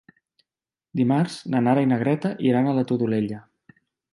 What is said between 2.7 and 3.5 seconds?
a la Todolella.